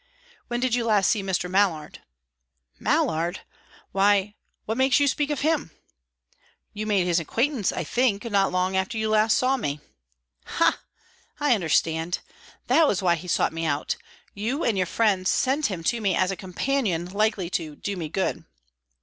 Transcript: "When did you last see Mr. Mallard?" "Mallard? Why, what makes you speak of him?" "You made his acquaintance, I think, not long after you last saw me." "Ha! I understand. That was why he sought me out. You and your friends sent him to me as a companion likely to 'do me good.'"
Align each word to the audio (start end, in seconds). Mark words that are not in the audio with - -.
"When 0.47 0.59
did 0.59 0.73
you 0.73 0.83
last 0.83 1.11
see 1.11 1.21
Mr. 1.21 1.47
Mallard?" 1.47 2.01
"Mallard? 2.79 3.41
Why, 3.91 4.33
what 4.65 4.75
makes 4.75 4.99
you 4.99 5.07
speak 5.07 5.29
of 5.29 5.41
him?" 5.41 5.69
"You 6.73 6.87
made 6.87 7.05
his 7.05 7.19
acquaintance, 7.19 7.71
I 7.71 7.83
think, 7.83 8.23
not 8.23 8.51
long 8.51 8.75
after 8.75 8.97
you 8.97 9.09
last 9.11 9.37
saw 9.37 9.57
me." 9.57 9.79
"Ha! 10.57 10.79
I 11.39 11.53
understand. 11.53 12.17
That 12.65 12.87
was 12.87 13.03
why 13.03 13.13
he 13.13 13.27
sought 13.27 13.53
me 13.53 13.63
out. 13.65 13.95
You 14.33 14.63
and 14.65 14.75
your 14.75 14.87
friends 14.87 15.29
sent 15.29 15.67
him 15.67 15.83
to 15.83 16.01
me 16.01 16.15
as 16.15 16.31
a 16.31 16.35
companion 16.35 17.05
likely 17.05 17.51
to 17.51 17.75
'do 17.75 17.95
me 17.95 18.09
good.'" 18.09 18.43